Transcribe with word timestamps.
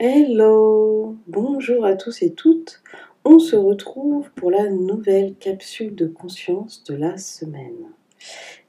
Hello, 0.00 1.16
bonjour 1.28 1.84
à 1.84 1.94
tous 1.94 2.22
et 2.22 2.32
toutes. 2.32 2.82
On 3.24 3.38
se 3.38 3.54
retrouve 3.54 4.28
pour 4.34 4.50
la 4.50 4.68
nouvelle 4.68 5.36
capsule 5.36 5.94
de 5.94 6.08
conscience 6.08 6.82
de 6.82 6.96
la 6.96 7.16
semaine. 7.16 7.92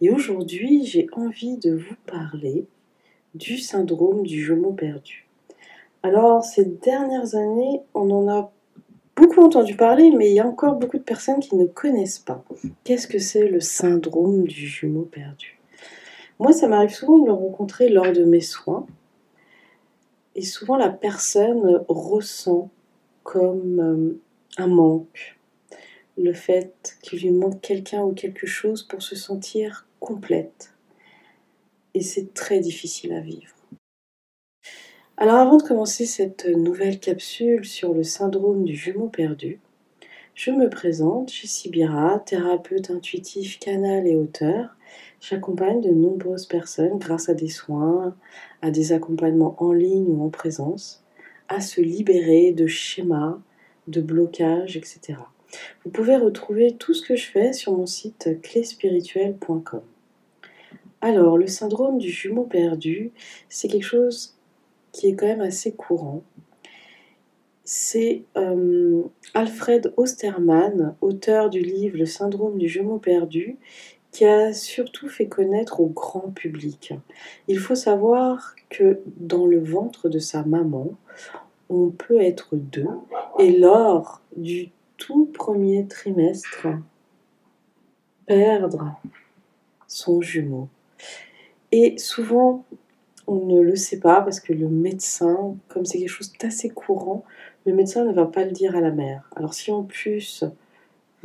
Et 0.01 0.11
aujourd'hui, 0.11 0.85
j'ai 0.85 1.07
envie 1.13 1.57
de 1.57 1.73
vous 1.73 1.95
parler 2.05 2.67
du 3.33 3.57
syndrome 3.57 4.21
du 4.21 4.39
jumeau 4.39 4.71
perdu. 4.71 5.27
Alors, 6.03 6.43
ces 6.43 6.65
dernières 6.65 7.33
années, 7.33 7.81
on 7.95 8.11
en 8.11 8.29
a 8.29 8.51
beaucoup 9.15 9.41
entendu 9.41 9.75
parler, 9.75 10.11
mais 10.11 10.29
il 10.29 10.35
y 10.35 10.39
a 10.39 10.47
encore 10.47 10.75
beaucoup 10.75 10.99
de 10.99 11.03
personnes 11.03 11.39
qui 11.39 11.55
ne 11.55 11.65
connaissent 11.65 12.19
pas. 12.19 12.45
Qu'est-ce 12.83 13.07
que 13.07 13.17
c'est 13.17 13.47
le 13.47 13.61
syndrome 13.61 14.43
du 14.43 14.67
jumeau 14.67 15.09
perdu? 15.11 15.59
Moi, 16.37 16.53
ça 16.53 16.67
m'arrive 16.67 16.93
souvent 16.93 17.17
de 17.17 17.25
le 17.25 17.33
rencontrer 17.33 17.89
lors 17.89 18.13
de 18.13 18.25
mes 18.25 18.41
soins 18.41 18.85
et 20.35 20.43
souvent, 20.43 20.75
la 20.75 20.89
personne 20.89 21.83
ressent 21.87 22.69
comme 23.23 23.79
euh, 23.79 24.21
un 24.57 24.67
manque, 24.67 25.37
le 26.17 26.33
fait 26.33 26.97
qu'il 27.01 27.19
lui 27.19 27.31
manque 27.31 27.61
quelqu'un 27.61 28.03
ou 28.03 28.13
quelque 28.13 28.45
chose 28.45 28.83
pour 28.83 29.01
se 29.01 29.15
sentir 29.15 29.87
complète. 29.99 30.73
Et 31.93 32.01
c'est 32.01 32.33
très 32.33 32.59
difficile 32.59 33.13
à 33.13 33.21
vivre. 33.21 33.55
Alors 35.17 35.35
avant 35.35 35.57
de 35.57 35.63
commencer 35.63 36.05
cette 36.05 36.45
nouvelle 36.45 36.99
capsule 36.99 37.63
sur 37.63 37.93
le 37.93 38.03
syndrome 38.03 38.65
du 38.65 38.75
jumeau 38.75 39.07
perdu, 39.07 39.59
je 40.33 40.51
me 40.51 40.69
présente, 40.69 41.31
je 41.31 41.35
suis 41.35 41.47
Sibira, 41.47 42.19
thérapeute 42.19 42.91
intuitif, 42.91 43.57
canal 43.57 44.05
et 44.05 44.17
auteur. 44.17 44.74
J'accompagne 45.27 45.81
de 45.81 45.89
nombreuses 45.89 46.45
personnes 46.45 46.99
grâce 46.99 47.29
à 47.29 47.33
des 47.33 47.47
soins, 47.47 48.15
à 48.61 48.69
des 48.69 48.93
accompagnements 48.93 49.55
en 49.57 49.71
ligne 49.71 50.05
ou 50.07 50.23
en 50.23 50.29
présence, 50.29 51.03
à 51.47 51.61
se 51.61 51.81
libérer 51.81 52.51
de 52.51 52.67
schémas, 52.67 53.39
de 53.87 54.01
blocages, 54.01 54.77
etc. 54.77 55.17
Vous 55.83 55.89
pouvez 55.89 56.15
retrouver 56.15 56.75
tout 56.75 56.93
ce 56.93 57.01
que 57.01 57.15
je 57.15 57.25
fais 57.25 57.53
sur 57.53 57.75
mon 57.75 57.87
site 57.87 58.39
cléspirituel.com. 58.43 59.81
Alors, 61.01 61.39
le 61.39 61.47
syndrome 61.47 61.97
du 61.97 62.11
jumeau 62.11 62.43
perdu, 62.43 63.11
c'est 63.49 63.67
quelque 63.67 63.83
chose 63.83 64.35
qui 64.91 65.07
est 65.07 65.15
quand 65.15 65.25
même 65.25 65.41
assez 65.41 65.71
courant. 65.71 66.21
C'est 67.63 68.21
euh, 68.37 69.01
Alfred 69.33 69.91
Ostermann, 69.97 70.95
auteur 71.01 71.49
du 71.49 71.61
livre 71.61 71.97
Le 71.97 72.05
syndrome 72.05 72.59
du 72.59 72.67
jumeau 72.67 72.99
perdu, 72.99 73.57
qui 74.15 74.23
a 74.23 74.53
surtout 74.53 75.09
fait 75.09 75.27
connaître 75.27 75.81
au 75.81 75.87
grand 75.87 76.31
public. 76.31 76.93
Il 77.49 77.59
faut 77.59 77.75
savoir 77.75 78.55
que 78.69 79.01
dans 79.17 79.45
le 79.45 79.59
ventre 79.59 80.07
de 80.07 80.19
sa 80.19 80.43
maman, 80.43 80.91
on 81.67 81.89
peut 81.89 82.21
être 82.21 82.55
deux, 82.55 82.87
et 83.39 83.51
lors 83.51 84.21
du 84.37 84.69
tout 84.95 85.25
premier 85.25 85.85
trimestre, 85.87 86.67
perdre 88.25 88.95
son 89.85 90.21
jumeau. 90.21 90.69
Et 91.73 91.97
souvent, 91.97 92.63
on 93.27 93.45
ne 93.45 93.59
le 93.59 93.75
sait 93.75 93.99
pas 93.99 94.21
parce 94.21 94.39
que 94.39 94.53
le 94.53 94.69
médecin, 94.69 95.57
comme 95.67 95.83
c'est 95.83 95.97
quelque 95.97 96.07
chose 96.07 96.31
d'assez 96.39 96.69
courant, 96.69 97.25
le 97.65 97.73
médecin 97.73 98.05
ne 98.05 98.13
va 98.13 98.27
pas 98.27 98.45
le 98.45 98.51
dire 98.51 98.77
à 98.77 98.79
la 98.79 98.91
mère. 98.91 99.29
Alors 99.35 99.53
si 99.53 99.73
en 99.73 99.83
plus 99.83 100.45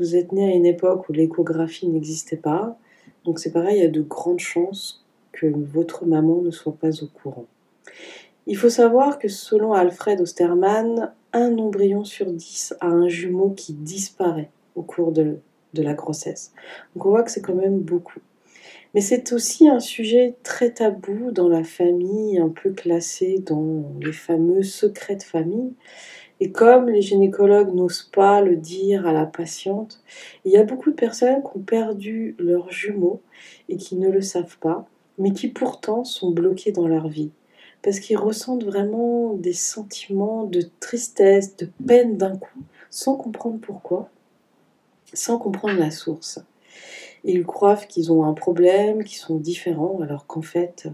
vous 0.00 0.16
êtes 0.16 0.32
né 0.32 0.50
à 0.50 0.54
une 0.54 0.66
époque 0.66 1.08
où 1.08 1.12
l'échographie 1.12 1.86
n'existait 1.86 2.36
pas. 2.36 2.78
Donc 3.24 3.38
c'est 3.38 3.52
pareil, 3.52 3.76
il 3.76 3.82
y 3.82 3.86
a 3.86 3.90
de 3.90 4.00
grandes 4.00 4.40
chances 4.40 5.04
que 5.32 5.46
votre 5.46 6.06
maman 6.06 6.40
ne 6.40 6.50
soit 6.50 6.76
pas 6.76 7.02
au 7.02 7.06
courant. 7.06 7.46
Il 8.46 8.56
faut 8.56 8.70
savoir 8.70 9.18
que 9.18 9.28
selon 9.28 9.74
Alfred 9.74 10.20
Ostermann, 10.20 11.12
un 11.32 11.58
embryon 11.58 12.04
sur 12.04 12.32
dix 12.32 12.74
a 12.80 12.88
un 12.88 13.08
jumeau 13.08 13.50
qui 13.50 13.74
disparaît 13.74 14.50
au 14.74 14.82
cours 14.82 15.12
de, 15.12 15.36
de 15.74 15.82
la 15.82 15.94
grossesse. 15.94 16.52
Donc 16.94 17.06
on 17.06 17.10
voit 17.10 17.22
que 17.22 17.30
c'est 17.30 17.42
quand 17.42 17.54
même 17.54 17.78
beaucoup. 17.78 18.20
Mais 18.94 19.02
c'est 19.02 19.32
aussi 19.32 19.68
un 19.68 19.78
sujet 19.78 20.34
très 20.42 20.70
tabou 20.70 21.30
dans 21.30 21.48
la 21.48 21.62
famille, 21.62 22.38
un 22.38 22.48
peu 22.48 22.70
classé 22.70 23.38
dans 23.38 23.84
les 24.00 24.12
fameux 24.12 24.62
secrets 24.62 25.16
de 25.16 25.22
famille. 25.22 25.74
Et 26.40 26.52
comme 26.52 26.88
les 26.88 27.02
gynécologues 27.02 27.74
n'osent 27.74 28.08
pas 28.12 28.40
le 28.40 28.56
dire 28.56 29.06
à 29.06 29.12
la 29.12 29.26
patiente, 29.26 30.02
il 30.46 30.52
y 30.52 30.56
a 30.56 30.64
beaucoup 30.64 30.90
de 30.90 30.96
personnes 30.96 31.42
qui 31.42 31.58
ont 31.58 31.60
perdu 31.60 32.34
leurs 32.38 32.72
jumeaux 32.72 33.20
et 33.68 33.76
qui 33.76 33.96
ne 33.96 34.08
le 34.08 34.22
savent 34.22 34.58
pas, 34.58 34.86
mais 35.18 35.32
qui 35.32 35.48
pourtant 35.48 36.02
sont 36.02 36.30
bloqués 36.30 36.72
dans 36.72 36.88
leur 36.88 37.08
vie. 37.08 37.30
Parce 37.82 38.00
qu'ils 38.00 38.16
ressentent 38.16 38.64
vraiment 38.64 39.34
des 39.34 39.52
sentiments 39.52 40.44
de 40.44 40.62
tristesse, 40.80 41.56
de 41.56 41.68
peine 41.86 42.16
d'un 42.16 42.36
coup, 42.36 42.60
sans 42.88 43.16
comprendre 43.16 43.58
pourquoi, 43.60 44.08
sans 45.12 45.38
comprendre 45.38 45.78
la 45.78 45.90
source. 45.90 46.40
Ils 47.22 47.44
croient 47.44 47.76
qu'ils 47.76 48.12
ont 48.12 48.24
un 48.24 48.32
problème, 48.32 49.04
qu'ils 49.04 49.18
sont 49.18 49.36
différents, 49.36 50.00
alors 50.00 50.26
qu'en 50.26 50.42
fait, 50.42 50.88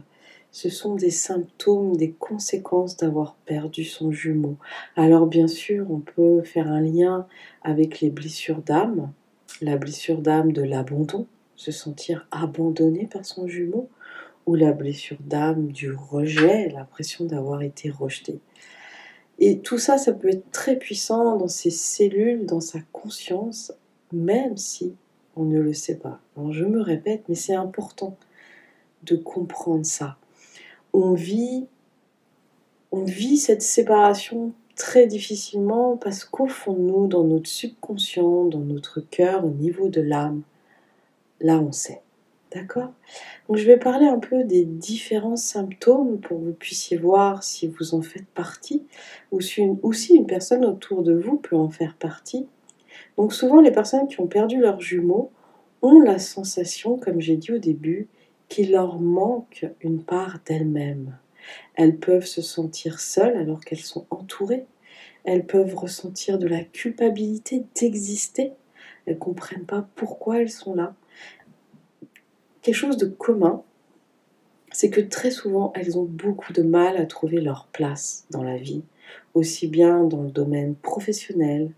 ce 0.51 0.71
sont 0.71 0.95
des 0.95 1.11
symptômes, 1.11 1.97
des 1.97 2.13
conséquences 2.13 2.97
d'avoir 2.97 3.35
perdu 3.45 3.85
son 3.85 4.11
jumeau. 4.11 4.57
Alors 4.97 5.27
bien 5.27 5.49
sûr, 5.49 5.91
on 5.91 6.01
peut 6.01 6.43
faire 6.43 6.69
un 6.69 6.81
lien 6.81 7.27
avec 7.63 8.01
les 8.01 8.11
blessures 8.11 8.63
d'âme, 8.63 9.13
la 9.61 9.77
blessure 9.77 10.23
d'âme 10.23 10.53
de 10.53 10.63
l'abandon, 10.63 11.27
se 11.57 11.73
sentir 11.73 12.27
abandonné 12.31 13.07
par 13.07 13.25
son 13.25 13.47
jumeau, 13.47 13.89
ou 14.47 14.55
la 14.55 14.73
blessure 14.73 15.19
d'âme 15.21 15.73
du 15.73 15.93
rejet, 15.93 16.69
l'impression 16.69 17.25
d'avoir 17.25 17.63
été 17.63 17.91
rejeté. 17.91 18.41
Et 19.39 19.59
tout 19.59 19.79
ça, 19.79 19.99
ça 19.99 20.13
peut 20.13 20.29
être 20.29 20.51
très 20.51 20.77
puissant 20.77 21.37
dans 21.37 21.49
ses 21.49 21.71
cellules, 21.71 22.47
dans 22.47 22.61
sa 22.61 22.79
conscience, 22.93 23.73
même 24.13 24.57
si 24.57 24.95
on 25.35 25.45
ne 25.45 25.59
le 25.59 25.75
sait 25.75 25.99
pas. 25.99 26.21
Je 26.51 26.65
me 26.65 26.81
répète, 26.81 27.25
mais 27.29 27.35
c'est 27.35 27.55
important 27.55 28.17
de 29.03 29.17
comprendre 29.17 29.85
ça 29.85 30.17
on 30.93 31.13
vit, 31.13 31.67
on 32.93 33.05
vit 33.05 33.37
cette 33.37 33.63
séparation 33.63 34.53
très 34.77 35.07
difficilement 35.07 35.97
parce 35.97 36.25
qu'au 36.25 36.47
fond 36.47 36.75
de 36.75 36.81
nous, 36.81 37.07
dans 37.07 37.25
notre 37.25 37.49
subconscient, 37.49 38.45
dans 38.45 38.61
notre 38.61 39.01
cœur, 39.01 39.45
au 39.45 39.51
niveau 39.51 39.89
de 39.89 40.01
l'âme, 40.01 40.43
là 41.41 41.59
on 41.59 41.73
sait. 41.73 42.03
D'accord? 42.55 42.93
Donc 43.49 43.57
je 43.57 43.67
vais 43.67 43.77
parler 43.77 44.07
un 44.07 44.19
peu 44.19 44.45
des 44.45 44.65
différents 44.65 45.37
symptômes 45.37 46.21
pour 46.21 46.39
que 46.39 46.45
vous 46.45 46.53
puissiez 46.53 46.97
voir 46.97 47.43
si 47.43 47.67
vous 47.67 47.95
en 47.95 48.03
faites 48.03 48.27
partie 48.27 48.85
ou 49.33 49.41
si 49.41 49.63
une, 49.63 49.79
ou 49.83 49.93
si 49.93 50.15
une 50.15 50.27
personne 50.27 50.65
autour 50.65 51.03
de 51.03 51.15
vous 51.15 51.37
peut 51.37 51.57
en 51.57 51.69
faire 51.69 51.95
partie. 51.95 52.47
Donc 53.17 53.33
souvent 53.33 53.61
les 53.61 53.73
personnes 53.73 54.07
qui 54.07 54.21
ont 54.21 54.29
perdu 54.29 54.59
leurs 54.59 54.81
jumeaux 54.81 55.31
ont 55.83 56.01
la 56.01 56.19
sensation, 56.19 56.97
comme 56.97 57.21
j'ai 57.21 57.37
dit 57.37 57.53
au 57.53 57.59
début, 57.59 58.09
qu'il 58.49 58.73
leur 58.73 59.01
manque 59.01 59.67
une 59.81 60.03
part 60.03 60.39
d'elles-mêmes. 60.47 61.17
Elles 61.75 61.97
peuvent 61.97 62.27
se 62.27 62.43
sentir 62.43 63.01
seules 63.01 63.37
alors 63.37 63.61
qu'elles 63.61 63.79
sont 63.79 64.07
entourées. 64.11 64.67
Elles 65.25 65.47
peuvent 65.47 65.75
ressentir 65.75 66.39
de 66.39 66.47
la 66.47 66.63
culpabilité 66.63 67.65
d'exister. 67.75 68.53
Elles 69.07 69.15
ne 69.15 69.19
comprennent 69.19 69.67
pas 69.67 69.89
pourquoi 69.95 70.41
elles 70.41 70.51
sont 70.51 70.75
là. 70.75 70.95
Quelque 72.63 72.75
chose 72.75 72.97
de 72.97 73.07
commun, 73.07 73.63
c'est 74.73 74.91
que 74.91 75.01
très 75.01 75.31
souvent, 75.31 75.73
elles 75.75 75.99
ont 75.99 76.05
beaucoup 76.05 76.53
de 76.53 76.63
mal 76.63 76.97
à 76.97 77.07
trouver 77.07 77.41
leur 77.41 77.67
place 77.69 78.27
dans 78.31 78.43
la 78.43 78.57
vie, 78.57 78.83
aussi 79.35 79.69
bien 79.69 80.05
dans 80.05 80.23
le 80.23 80.31
domaine 80.31 80.75
professionnel, 80.75 81.71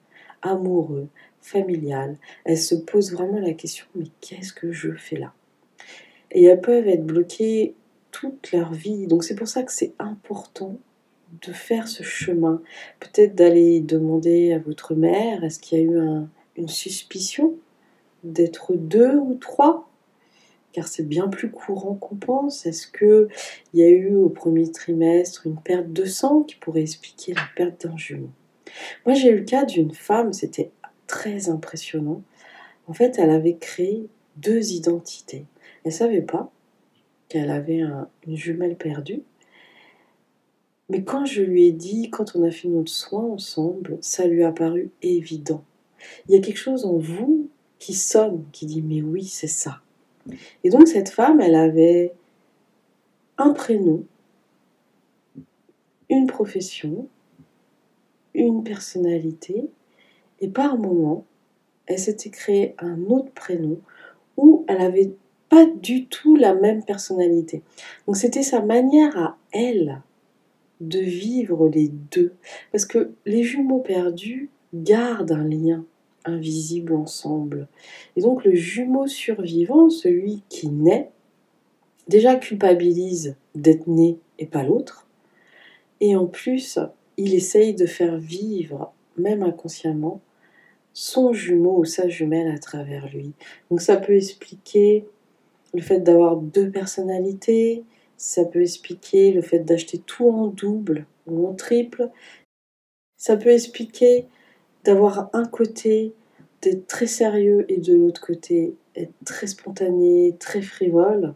amoureux, 0.43 1.09
familial. 1.41 2.17
Elles 2.45 2.59
se 2.59 2.75
posent 2.75 3.12
vraiment 3.12 3.41
la 3.41 3.53
question, 3.53 3.87
mais 3.95 4.06
qu'est-ce 4.21 4.53
que 4.53 4.73
je 4.73 4.93
fais 4.93 5.17
là? 5.17 5.33
Et 6.31 6.44
elles 6.44 6.61
peuvent 6.61 6.89
être 6.89 7.05
bloquées 7.05 7.75
toute 8.11 8.53
leur 8.53 8.72
vie. 8.72 9.06
Donc 9.06 9.25
c'est 9.25 9.34
pour 9.34 9.49
ça 9.49 9.62
que 9.62 9.72
c'est 9.72 9.94
important 9.99 10.77
de 11.43 11.53
faire 11.53 11.88
ce 11.88 12.02
chemin. 12.02 12.62
Peut-être 13.00 13.35
d'aller 13.35 13.81
demander 13.81 14.52
à 14.52 14.58
votre 14.58 14.94
mère, 14.94 15.44
est-ce 15.44 15.58
qu'il 15.58 15.79
y 15.79 15.81
a 15.82 15.85
eu 15.85 15.99
une 16.56 16.69
suspicion 16.69 17.55
d'être 18.25 18.75
deux 18.75 19.17
ou 19.17 19.35
trois? 19.35 19.88
Car 20.73 20.87
c'est 20.87 21.06
bien 21.06 21.29
plus 21.29 21.50
courant 21.50 21.94
qu'on 21.94 22.17
pense. 22.17 22.67
Est-ce 22.67 22.87
qu'il 22.87 23.29
y 23.75 23.82
a 23.82 23.88
eu 23.88 24.14
au 24.14 24.29
premier 24.29 24.70
trimestre 24.70 25.47
une 25.47 25.61
perte 25.61 25.93
de 25.93 26.05
sang 26.05 26.43
qui 26.43 26.56
pourrait 26.56 26.82
expliquer 26.82 27.35
la 27.35 27.43
perte 27.56 27.87
d'un 27.87 27.97
jumeau? 27.97 28.31
Moi 29.06 29.14
j'ai 29.14 29.31
eu 29.31 29.38
le 29.38 29.44
cas 29.44 29.64
d'une 29.64 29.94
femme, 29.94 30.32
c'était 30.32 30.70
très 31.06 31.49
impressionnant. 31.49 32.23
En 32.87 32.93
fait, 32.93 33.19
elle 33.19 33.31
avait 33.31 33.56
créé 33.56 34.08
deux 34.37 34.73
identités. 34.73 35.44
Elle 35.84 35.92
savait 35.92 36.22
pas 36.22 36.50
qu'elle 37.28 37.50
avait 37.50 37.82
une 38.26 38.36
jumelle 38.36 38.76
perdue. 38.76 39.22
Mais 40.88 41.04
quand 41.04 41.26
je 41.26 41.42
lui 41.42 41.66
ai 41.66 41.72
dit, 41.72 42.08
quand 42.10 42.34
on 42.34 42.42
a 42.44 42.50
fait 42.50 42.69
notre 42.69 42.90
soin 42.90 43.22
ensemble, 43.22 43.98
ça 44.00 44.26
lui 44.26 44.42
a 44.42 44.52
paru 44.52 44.90
évident. 45.02 45.62
Il 46.28 46.34
y 46.34 46.38
a 46.38 46.40
quelque 46.40 46.58
chose 46.58 46.86
en 46.86 46.96
vous 46.96 47.48
qui 47.78 47.94
sonne, 47.94 48.44
qui 48.52 48.66
dit 48.66 48.82
mais 48.82 49.02
oui, 49.02 49.25
c'est 49.25 49.46
ça. 49.46 49.80
Et 50.64 50.70
donc 50.70 50.88
cette 50.88 51.10
femme, 51.10 51.40
elle 51.40 51.54
avait 51.54 52.12
un 53.36 53.50
prénom, 53.50 54.04
une 56.08 56.26
profession, 56.26 57.08
une 58.34 58.64
personnalité 58.64 59.69
et 60.40 60.48
par 60.48 60.78
moment, 60.78 61.25
elle 61.86 61.98
s'était 61.98 62.30
créée 62.30 62.75
un 62.78 63.04
autre 63.06 63.32
prénom 63.32 63.80
où 64.36 64.64
elle 64.69 64.80
avait 64.80 65.12
pas 65.49 65.67
du 65.67 66.06
tout 66.06 66.37
la 66.37 66.55
même 66.55 66.85
personnalité. 66.85 67.62
Donc 68.06 68.17
c'était 68.17 68.43
sa 68.43 68.61
manière 68.61 69.17
à 69.17 69.37
elle 69.53 70.03
de 70.81 70.99
vivre 70.99 71.69
les 71.69 71.89
deux. 71.89 72.33
Parce 72.73 72.85
que 72.85 73.12
les 73.27 73.43
jumeaux 73.43 73.81
perdus 73.81 74.50
gardent 74.75 75.33
un 75.33 75.49
lien 75.49 75.85
invisible 76.25 76.95
ensemble. 76.95 77.69
Et 78.17 78.21
donc 78.21 78.45
le 78.45 78.55
jumeau 78.55 79.06
survivant, 79.06 79.91
celui 79.91 80.43
qui 80.49 80.69
naît, 80.69 81.11
déjà 82.06 82.37
culpabilise 82.37 83.37
d'être 83.55 83.87
né 83.87 84.19
et 84.39 84.47
pas 84.47 84.62
l'autre. 84.62 85.06
Et 86.00 86.15
en 86.15 86.27
plus, 86.27 86.79
il 87.17 87.35
essaye 87.35 87.75
de 87.75 87.87
faire 87.87 88.19
vivre, 88.19 88.93
même 89.17 89.43
inconsciemment, 89.43 90.21
son 90.93 91.33
jumeau 91.33 91.79
ou 91.79 91.85
sa 91.85 92.09
jumelle 92.09 92.50
à 92.50 92.59
travers 92.59 93.09
lui. 93.09 93.33
Donc 93.71 93.81
ça 93.81 93.97
peut 93.97 94.15
expliquer 94.15 95.05
le 95.75 95.81
fait 95.81 96.00
d'avoir 96.00 96.37
deux 96.37 96.70
personnalités, 96.70 97.85
ça 98.17 98.44
peut 98.44 98.62
expliquer 98.62 99.32
le 99.32 99.43
fait 99.43 99.61
d'acheter 99.61 99.99
tout 99.99 100.29
en 100.29 100.49
double 100.49 101.06
ou 101.26 101.47
en 101.47 101.55
triple, 101.55 102.11
ça 103.17 103.37
peut 103.37 103.50
expliquer 103.50 104.26
d'avoir 104.85 105.31
un 105.32 105.44
côté 105.44 106.15
d'être 106.62 106.87
très 106.87 107.06
sérieux 107.06 107.65
et 107.69 107.79
de 107.79 107.94
l'autre 107.94 108.20
côté 108.20 108.75
être 108.97 109.12
très 109.25 109.47
spontané, 109.47 110.35
très 110.38 110.62
frivole. 110.62 111.35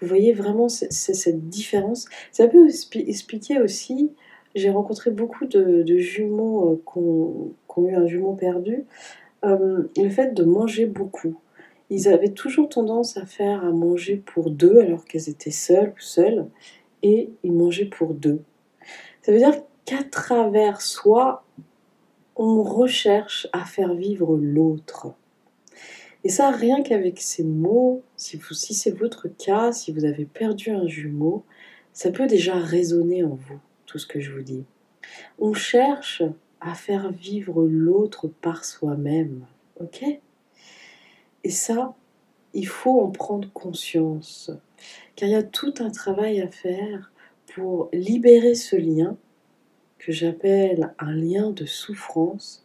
Vous 0.00 0.06
voyez 0.06 0.32
vraiment 0.32 0.68
cette 0.68 1.48
différence. 1.48 2.06
Ça 2.32 2.46
peut 2.48 2.68
expliquer 2.68 3.60
aussi, 3.60 4.12
j'ai 4.54 4.70
rencontré 4.70 5.10
beaucoup 5.10 5.46
de, 5.46 5.84
jumeaux 5.98 6.72
euh, 6.72 6.82
qui 6.92 6.98
ont, 6.98 7.88
eu 7.88 7.94
un 7.94 8.06
jumeau 8.06 8.34
perdu, 8.34 8.84
euh, 9.44 9.84
le 9.96 10.10
fait 10.10 10.34
de 10.34 10.44
manger 10.44 10.86
beaucoup. 10.86 11.36
Ils 11.90 12.08
avaient 12.08 12.32
toujours 12.32 12.68
tendance 12.68 13.16
à 13.16 13.24
faire 13.24 13.64
à 13.64 13.70
manger 13.70 14.16
pour 14.16 14.50
deux 14.50 14.78
alors 14.78 15.04
qu'elles 15.04 15.28
étaient 15.28 15.50
seules 15.50 15.94
ou 15.96 16.00
seules, 16.00 16.46
et 17.02 17.30
ils 17.42 17.52
mangeaient 17.52 17.86
pour 17.86 18.14
deux. 18.14 18.42
Ça 19.22 19.32
veut 19.32 19.38
dire 19.38 19.62
qu'à 19.84 20.02
travers 20.02 20.80
soi, 20.80 21.44
on 22.36 22.62
recherche 22.62 23.48
à 23.52 23.64
faire 23.64 23.94
vivre 23.94 24.36
l'autre. 24.36 25.14
Et 26.24 26.28
ça, 26.28 26.50
rien 26.50 26.82
qu'avec 26.82 27.20
ces 27.20 27.44
mots, 27.44 28.02
si, 28.16 28.38
c'est 28.74 28.90
votre 28.90 29.28
cas, 29.28 29.72
si 29.72 29.92
vous 29.92 30.04
avez 30.04 30.24
perdu 30.24 30.70
un 30.70 30.86
jumeau, 30.86 31.44
ça 31.92 32.10
peut 32.10 32.26
déjà 32.26 32.54
résonner 32.54 33.24
en 33.24 33.34
vous, 33.34 33.58
tout 33.86 33.98
ce 33.98 34.06
que 34.06 34.20
je 34.20 34.32
vous 34.32 34.42
dis. 34.42 34.64
On 35.38 35.52
cherche 35.54 36.22
à 36.60 36.74
faire 36.74 37.10
vivre 37.12 37.62
l'autre 37.62 38.28
par 38.28 38.64
soi-même, 38.64 39.46
ok? 39.80 40.04
Et 41.44 41.50
ça, 41.50 41.94
il 42.54 42.66
faut 42.66 43.00
en 43.00 43.10
prendre 43.10 43.50
conscience, 43.52 44.50
car 45.16 45.28
il 45.28 45.32
y 45.32 45.36
a 45.36 45.42
tout 45.42 45.74
un 45.80 45.90
travail 45.90 46.40
à 46.40 46.48
faire 46.48 47.12
pour 47.54 47.88
libérer 47.92 48.54
ce 48.54 48.76
lien 48.76 49.16
que 49.98 50.12
j'appelle 50.12 50.94
un 50.98 51.12
lien 51.12 51.50
de 51.50 51.66
souffrance 51.66 52.64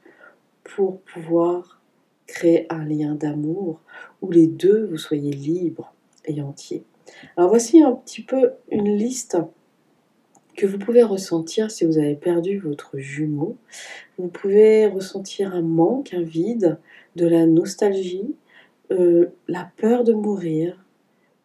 pour 0.63 1.01
pouvoir 1.01 1.81
créer 2.27 2.67
un 2.69 2.85
lien 2.85 3.15
d'amour 3.15 3.81
où 4.21 4.31
les 4.31 4.47
deux 4.47 4.85
vous 4.85 4.97
soyez 4.97 5.31
libres 5.31 5.93
et 6.25 6.41
entiers. 6.41 6.83
Alors 7.37 7.49
voici 7.49 7.81
un 7.81 7.91
petit 7.91 8.21
peu 8.21 8.51
une 8.71 8.95
liste 8.95 9.37
que 10.55 10.65
vous 10.65 10.77
pouvez 10.77 11.03
ressentir 11.03 11.71
si 11.71 11.85
vous 11.85 11.97
avez 11.97 12.15
perdu 12.15 12.59
votre 12.59 12.97
jumeau. 12.97 13.57
Vous 14.17 14.27
pouvez 14.27 14.87
ressentir 14.87 15.53
un 15.53 15.61
manque, 15.61 16.13
un 16.13 16.21
vide, 16.21 16.77
de 17.15 17.27
la 17.27 17.45
nostalgie, 17.45 18.35
euh, 18.93 19.33
la 19.47 19.69
peur 19.77 20.03
de 20.03 20.13
mourir, 20.13 20.85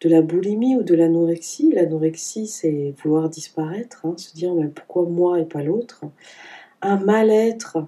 de 0.01 0.09
la 0.09 0.21
boulimie 0.21 0.75
ou 0.75 0.83
de 0.83 0.95
l'anorexie. 0.95 1.71
L'anorexie, 1.71 2.47
c'est 2.47 2.93
vouloir 3.03 3.29
disparaître, 3.29 4.05
hein, 4.05 4.13
se 4.17 4.33
dire 4.33 4.53
mais 4.53 4.67
pourquoi 4.67 5.03
moi 5.03 5.39
et 5.39 5.45
pas 5.45 5.63
l'autre? 5.63 6.05
Un 6.81 6.97
mal-être, 6.97 7.79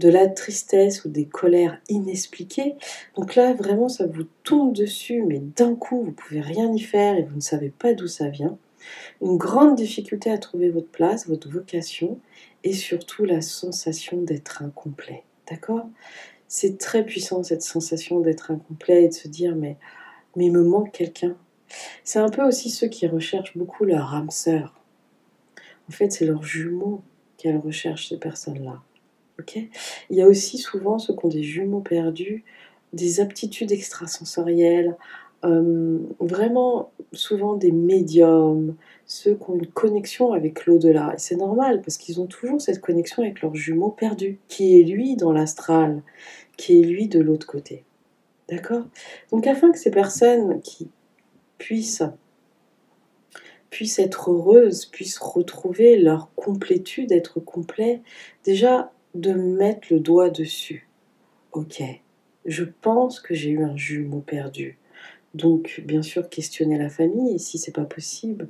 de 0.00 0.08
la 0.08 0.26
tristesse 0.26 1.04
ou 1.04 1.10
des 1.10 1.26
colères 1.26 1.78
inexpliquées. 1.88 2.74
Donc 3.16 3.34
là, 3.36 3.52
vraiment, 3.52 3.88
ça 3.88 4.06
vous 4.06 4.24
tombe 4.44 4.74
dessus, 4.74 5.22
mais 5.22 5.40
d'un 5.56 5.74
coup, 5.74 6.02
vous 6.02 6.12
pouvez 6.12 6.40
rien 6.40 6.72
y 6.72 6.80
faire 6.80 7.16
et 7.16 7.22
vous 7.22 7.36
ne 7.36 7.40
savez 7.40 7.68
pas 7.68 7.92
d'où 7.92 8.08
ça 8.08 8.28
vient. 8.28 8.56
Une 9.20 9.36
grande 9.36 9.76
difficulté 9.76 10.30
à 10.30 10.38
trouver 10.38 10.70
votre 10.70 10.88
place, 10.88 11.28
votre 11.28 11.50
vocation, 11.50 12.18
et 12.64 12.72
surtout 12.72 13.26
la 13.26 13.42
sensation 13.42 14.22
d'être 14.22 14.62
incomplet. 14.62 15.22
D'accord? 15.48 15.86
C'est 16.52 16.78
très 16.78 17.06
puissant 17.06 17.44
cette 17.44 17.62
sensation 17.62 18.18
d'être 18.18 18.50
incomplet 18.50 19.04
et 19.04 19.08
de 19.08 19.14
se 19.14 19.28
dire 19.28 19.54
mais, 19.54 19.76
mais 20.34 20.46
il 20.46 20.52
me 20.52 20.64
manque 20.64 20.90
quelqu'un. 20.90 21.36
C'est 22.02 22.18
un 22.18 22.28
peu 22.28 22.42
aussi 22.42 22.70
ceux 22.70 22.88
qui 22.88 23.06
recherchent 23.06 23.56
beaucoup 23.56 23.84
leur 23.84 24.12
âme 24.16 24.30
sœur. 24.30 24.74
En 25.88 25.92
fait, 25.92 26.10
c'est 26.10 26.26
leur 26.26 26.42
jumeau 26.42 27.02
qu'elles 27.36 27.58
recherchent, 27.58 28.08
ces 28.08 28.18
personnes-là. 28.18 28.82
ok? 29.38 29.58
Il 30.10 30.16
y 30.16 30.22
a 30.22 30.26
aussi 30.26 30.58
souvent 30.58 30.98
ceux 30.98 31.14
qui 31.14 31.24
ont 31.24 31.28
des 31.28 31.44
jumeaux 31.44 31.82
perdus, 31.82 32.42
des 32.92 33.20
aptitudes 33.20 33.70
extrasensorielles, 33.70 34.96
euh, 35.44 35.98
vraiment 36.18 36.92
souvent 37.12 37.54
des 37.54 37.72
médiums, 37.72 38.76
ceux 39.06 39.34
qui 39.34 39.50
ont 39.50 39.54
une 39.54 39.66
connexion 39.66 40.32
avec 40.32 40.66
l'au-delà. 40.66 41.14
Et 41.14 41.18
c'est 41.18 41.36
normal 41.36 41.80
parce 41.80 41.96
qu'ils 41.96 42.20
ont 42.20 42.26
toujours 42.26 42.60
cette 42.60 42.80
connexion 42.80 43.22
avec 43.22 43.40
leur 43.40 43.54
jumeau 43.54 43.90
perdu, 43.90 44.38
qui 44.48 44.78
est 44.78 44.84
lui 44.84 45.16
dans 45.16 45.32
l'astral, 45.32 46.02
qui 46.56 46.80
est 46.80 46.84
lui 46.84 47.08
de 47.08 47.20
l'autre 47.20 47.46
côté. 47.46 47.84
D'accord? 48.48 48.84
Donc 49.30 49.46
afin 49.46 49.70
que 49.72 49.78
ces 49.78 49.90
personnes 49.90 50.60
qui 50.60 50.90
puissent, 51.56 52.02
puissent 53.70 53.98
être 53.98 54.30
heureuses, 54.30 54.86
puissent 54.86 55.18
retrouver 55.18 55.96
leur 55.96 56.34
complétude, 56.34 57.12
être 57.12 57.40
complet, 57.40 58.02
déjà 58.44 58.92
de 59.14 59.32
mettre 59.32 59.88
le 59.90 60.00
doigt 60.00 60.30
dessus. 60.30 60.88
Ok, 61.52 61.82
je 62.44 62.64
pense 62.64 63.20
que 63.20 63.34
j'ai 63.34 63.50
eu 63.50 63.64
un 63.64 63.76
jumeau 63.76 64.20
perdu. 64.20 64.78
Donc, 65.34 65.82
bien 65.86 66.02
sûr, 66.02 66.28
questionner 66.28 66.78
la 66.78 66.88
famille, 66.88 67.34
et 67.34 67.38
si 67.38 67.58
c'est 67.58 67.74
pas 67.74 67.84
possible, 67.84 68.48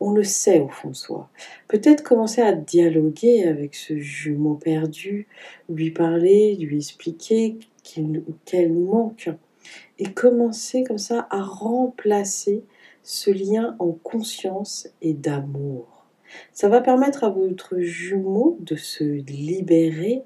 on 0.00 0.12
le 0.12 0.24
sait 0.24 0.60
au 0.60 0.68
fond 0.68 0.88
de 0.88 0.96
soi. 0.96 1.28
Peut-être 1.68 2.02
commencer 2.02 2.40
à 2.40 2.52
dialoguer 2.52 3.44
avec 3.44 3.74
ce 3.74 3.98
jumeau 3.98 4.54
perdu, 4.54 5.28
lui 5.68 5.90
parler, 5.90 6.56
lui 6.56 6.76
expliquer 6.78 7.58
qu'elle 7.84 8.72
nous 8.72 8.86
manque, 8.86 9.30
et 9.98 10.12
commencer 10.12 10.82
comme 10.82 10.98
ça 10.98 11.28
à 11.30 11.40
remplacer 11.42 12.64
ce 13.04 13.30
lien 13.30 13.76
en 13.78 13.92
conscience 13.92 14.88
et 15.02 15.12
d'amour. 15.12 16.06
Ça 16.52 16.68
va 16.68 16.80
permettre 16.80 17.24
à 17.24 17.30
votre 17.30 17.78
jumeau 17.78 18.56
de 18.60 18.74
se 18.74 19.04
libérer, 19.04 20.22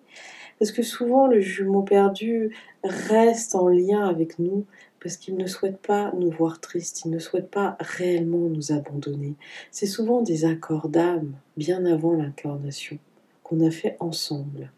parce 0.59 0.73
que 0.73 0.83
souvent 0.83 1.27
le 1.27 1.41
jumeau 1.41 1.83
perdu 1.83 2.57
reste 2.83 3.55
en 3.55 3.69
lien 3.69 4.07
avec 4.07 4.39
nous 4.39 4.65
parce 5.07 5.19
qu'il 5.19 5.37
ne 5.37 5.47
souhaite 5.47 5.79
pas 5.79 6.13
nous 6.19 6.33
voir 6.33 6.61
tristes, 6.61 7.03
il 7.05 7.13
ne 7.13 7.21
souhaite 7.21 7.49
pas 7.49 7.77
réellement 7.79 8.49
nous 8.49 8.73
abandonner. 8.73 9.37
C'est 9.71 9.87
souvent 9.87 10.21
des 10.21 10.45
accords 10.45 10.89
d'âme, 10.89 11.35
bien 11.57 11.87
avant 11.87 12.15
l'incarnation, 12.15 12.99
qu'on 13.45 13.65
a 13.65 13.71
fait 13.71 13.97
ensemble. 14.01 14.73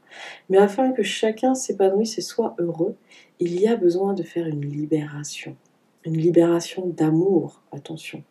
Mais 0.50 0.58
afin 0.58 0.92
que 0.92 1.02
chacun 1.02 1.54
s'épanouisse 1.54 2.18
et 2.18 2.20
soit 2.20 2.54
heureux, 2.58 2.94
il 3.40 3.58
y 3.58 3.68
a 3.68 3.76
besoin 3.76 4.12
de 4.12 4.23
faire 4.23 4.47
une 4.47 4.70
libération. 4.70 5.56
Une 6.04 6.18
libération 6.18 6.87
d'amour, 6.87 7.62
attention. 7.73 8.23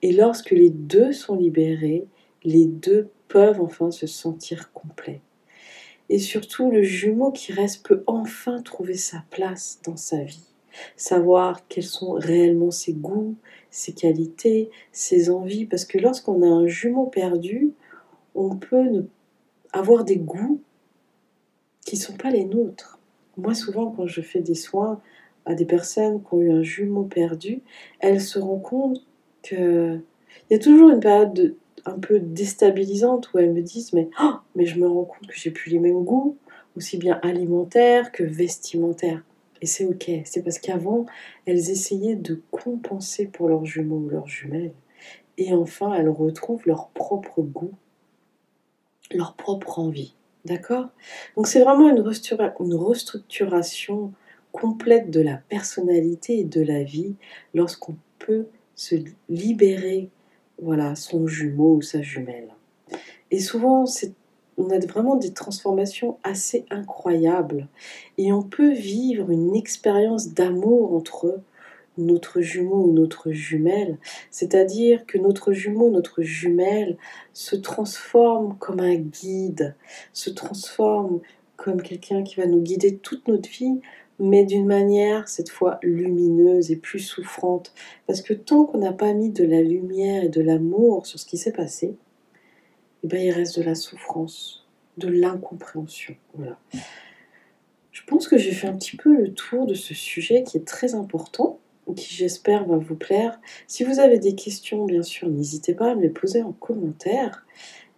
Et 0.00 0.12
lorsque 0.12 0.52
les 0.52 0.70
deux 0.70 1.12
sont 1.12 1.36
libérés, 1.36 2.06
les 2.42 2.64
deux 2.64 3.10
peuvent 3.28 3.60
enfin 3.60 3.90
se 3.90 4.06
sentir 4.06 4.72
complets. 4.72 5.20
Et 6.08 6.20
surtout, 6.20 6.70
le 6.70 6.82
jumeau 6.82 7.32
qui 7.32 7.52
reste 7.52 7.86
peut 7.86 8.02
enfin 8.06 8.62
trouver 8.62 8.94
sa 8.94 9.22
place 9.28 9.80
dans 9.84 9.98
sa 9.98 10.22
vie 10.22 10.47
savoir 10.96 11.66
quels 11.68 11.84
sont 11.84 12.12
réellement 12.12 12.70
ses 12.70 12.92
goûts, 12.92 13.36
ses 13.70 13.92
qualités, 13.92 14.70
ses 14.92 15.30
envies, 15.30 15.66
parce 15.66 15.84
que 15.84 15.98
lorsqu'on 15.98 16.42
a 16.42 16.46
un 16.46 16.66
jumeau 16.66 17.06
perdu, 17.06 17.72
on 18.34 18.56
peut 18.56 19.06
avoir 19.72 20.04
des 20.04 20.16
goûts 20.16 20.60
qui 21.84 21.96
ne 21.96 22.00
sont 22.00 22.16
pas 22.16 22.30
les 22.30 22.44
nôtres. 22.44 22.98
Moi, 23.36 23.54
souvent, 23.54 23.90
quand 23.90 24.06
je 24.06 24.20
fais 24.20 24.40
des 24.40 24.54
soins 24.54 25.00
à 25.46 25.54
des 25.54 25.64
personnes 25.64 26.22
qui 26.22 26.34
ont 26.34 26.40
eu 26.40 26.52
un 26.52 26.62
jumeau 26.62 27.04
perdu, 27.04 27.62
elles 28.00 28.20
se 28.20 28.38
rendent 28.38 28.62
compte 28.62 29.06
qu'il 29.42 30.02
y 30.50 30.54
a 30.54 30.58
toujours 30.58 30.90
une 30.90 31.00
période 31.00 31.54
un 31.86 31.98
peu 31.98 32.20
déstabilisante 32.20 33.32
où 33.32 33.38
elles 33.38 33.52
me 33.52 33.62
disent 33.62 33.92
mais, 33.92 34.10
oh, 34.22 34.34
mais 34.54 34.66
je 34.66 34.78
me 34.78 34.86
rends 34.86 35.04
compte 35.04 35.26
que 35.26 35.36
j'ai 35.36 35.50
plus 35.50 35.70
les 35.70 35.78
mêmes 35.78 36.04
goûts, 36.04 36.36
aussi 36.76 36.98
bien 36.98 37.18
alimentaires 37.22 38.12
que 38.12 38.24
vestimentaires. 38.24 39.22
Et 39.60 39.66
c'est 39.66 39.84
ok, 39.84 40.10
c'est 40.24 40.42
parce 40.42 40.58
qu'avant, 40.58 41.06
elles 41.46 41.70
essayaient 41.70 42.16
de 42.16 42.40
compenser 42.50 43.26
pour 43.26 43.48
leurs 43.48 43.64
jumeaux 43.64 43.98
ou 43.98 44.08
leurs 44.08 44.28
jumelles. 44.28 44.74
Et 45.36 45.52
enfin, 45.52 45.94
elles 45.94 46.08
retrouvent 46.08 46.66
leur 46.66 46.88
propre 46.88 47.42
goût, 47.42 47.72
leur 49.12 49.34
propre 49.34 49.78
envie. 49.78 50.14
D'accord? 50.44 50.88
Donc 51.36 51.46
c'est 51.46 51.62
vraiment 51.62 51.88
une, 51.88 52.04
une 52.60 52.74
restructuration 52.74 54.12
complète 54.52 55.10
de 55.10 55.20
la 55.20 55.36
personnalité 55.36 56.40
et 56.40 56.44
de 56.44 56.62
la 56.62 56.82
vie 56.82 57.16
lorsqu'on 57.54 57.96
peut 58.18 58.46
se 58.74 58.94
libérer 59.28 60.10
voilà, 60.60 60.94
son 60.94 61.26
jumeau 61.26 61.76
ou 61.76 61.82
sa 61.82 62.02
jumelle. 62.02 62.54
Et 63.30 63.40
souvent, 63.40 63.84
on 64.58 64.70
a 64.70 64.78
vraiment 64.78 65.16
des 65.16 65.32
transformations 65.32 66.18
assez 66.24 66.66
incroyables 66.68 67.68
et 68.18 68.32
on 68.32 68.42
peut 68.42 68.72
vivre 68.72 69.30
une 69.30 69.54
expérience 69.54 70.34
d'amour 70.34 70.94
entre 70.94 71.40
notre 71.96 72.40
jumeau 72.40 72.84
ou 72.84 72.92
notre 72.92 73.32
jumelle, 73.32 73.98
c'est-à-dire 74.30 75.04
que 75.06 75.18
notre 75.18 75.52
jumeau, 75.52 75.90
notre 75.90 76.22
jumelle 76.22 76.96
se 77.32 77.56
transforme 77.56 78.56
comme 78.58 78.80
un 78.80 78.96
guide, 78.96 79.74
se 80.12 80.30
transforme 80.30 81.20
comme 81.56 81.82
quelqu'un 81.82 82.22
qui 82.22 82.36
va 82.36 82.46
nous 82.46 82.60
guider 82.60 82.96
toute 82.96 83.26
notre 83.26 83.48
vie, 83.48 83.80
mais 84.20 84.44
d'une 84.44 84.66
manière 84.66 85.28
cette 85.28 85.48
fois 85.48 85.78
lumineuse 85.82 86.70
et 86.70 86.76
plus 86.76 87.00
souffrante. 87.00 87.72
Parce 88.06 88.22
que 88.22 88.34
tant 88.34 88.64
qu'on 88.64 88.78
n'a 88.78 88.92
pas 88.92 89.12
mis 89.12 89.30
de 89.30 89.44
la 89.44 89.62
lumière 89.62 90.24
et 90.24 90.28
de 90.28 90.40
l'amour 90.40 91.06
sur 91.06 91.18
ce 91.18 91.26
qui 91.26 91.36
s'est 91.36 91.52
passé, 91.52 91.96
eh 93.04 93.06
ben, 93.06 93.20
il 93.20 93.30
reste 93.30 93.58
de 93.58 93.64
la 93.64 93.74
souffrance, 93.74 94.66
de 94.96 95.08
l'incompréhension. 95.08 96.16
Voilà. 96.34 96.58
Je 97.92 98.02
pense 98.06 98.28
que 98.28 98.38
j'ai 98.38 98.52
fait 98.52 98.68
un 98.68 98.76
petit 98.76 98.96
peu 98.96 99.14
le 99.14 99.32
tour 99.32 99.66
de 99.66 99.74
ce 99.74 99.94
sujet 99.94 100.42
qui 100.42 100.56
est 100.56 100.66
très 100.66 100.94
important, 100.94 101.58
qui 101.94 102.14
j'espère 102.14 102.66
va 102.66 102.76
vous 102.76 102.96
plaire. 102.96 103.40
Si 103.66 103.84
vous 103.84 103.98
avez 103.98 104.18
des 104.18 104.34
questions, 104.34 104.84
bien 104.84 105.02
sûr, 105.02 105.28
n'hésitez 105.28 105.74
pas 105.74 105.92
à 105.92 105.94
me 105.94 106.02
les 106.02 106.08
poser 106.08 106.42
en 106.42 106.52
commentaire. 106.52 107.46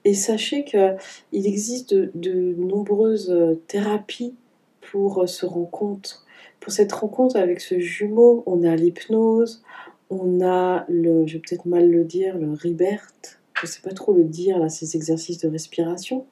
Et 0.05 0.15
sachez 0.15 0.65
qu'il 0.65 0.97
existe 1.33 1.95
de, 1.95 2.55
nombreuses 2.57 3.35
thérapies 3.67 4.35
pour 4.81 5.29
se 5.29 5.45
rencontre. 5.45 6.25
Pour 6.61 6.73
cette 6.73 6.93
rencontre 6.93 7.37
avec 7.37 7.61
ce 7.61 7.79
jumeau, 7.79 8.43
on 8.47 8.65
a 8.65 8.77
l'hypnose, 8.77 9.63
on 10.09 10.45
a 10.45 10.85
le, 10.89 11.27
je 11.27 11.35
vais 11.35 11.39
peut-être 11.41 11.67
mal 11.67 11.91
le 11.91 12.05
dire, 12.05 12.39
le 12.39 12.53
Ribert, 12.53 13.13
je 13.61 13.67
ne 13.67 13.71
sais 13.71 13.81
pas 13.83 13.93
trop 13.93 14.15
le 14.15 14.25
dire, 14.25 14.59
là, 14.59 14.71
ces 14.71 14.97
exercices 14.97 15.39
de 15.39 15.49
respiration. 15.49 16.27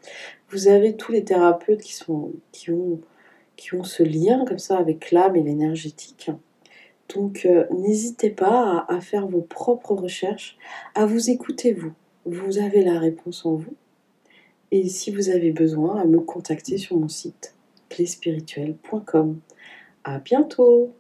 Vous 0.50 0.68
avez 0.68 0.96
tous 0.96 1.12
les 1.12 1.24
thérapeutes 1.24 1.82
qui, 1.82 1.94
sont, 1.94 2.32
qui, 2.52 2.70
ont, 2.70 3.00
qui 3.56 3.74
ont 3.74 3.84
ce 3.84 4.02
lien 4.02 4.46
comme 4.46 4.58
ça 4.58 4.78
avec 4.78 5.10
l'âme 5.10 5.36
et 5.36 5.42
l'énergétique. 5.42 6.30
Donc 7.14 7.44
euh, 7.44 7.66
n'hésitez 7.70 8.30
pas 8.30 8.86
à, 8.88 9.00
faire 9.00 9.26
vos 9.26 9.42
propres 9.42 9.94
recherches, 9.94 10.56
à 10.94 11.04
vous 11.04 11.28
écouter 11.30 11.72
vous. 11.72 11.92
Vous 12.24 12.58
avez 12.58 12.82
la 12.82 12.98
réponse 12.98 13.44
en 13.44 13.56
vous. 13.56 13.74
Et 14.70 14.88
si 14.88 15.10
vous 15.10 15.28
avez 15.28 15.50
besoin, 15.50 16.00
à 16.00 16.04
me 16.04 16.20
contacter 16.20 16.78
sur 16.78 16.96
mon 16.96 17.08
site 17.08 17.54
cléspirituelle.com. 17.90 19.40
À 20.04 20.18
bientôt 20.18 20.92